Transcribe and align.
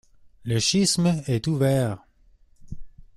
Le 0.45 0.57
schisme 0.59 1.21
est 1.27 1.45
ouvert. 1.45 2.03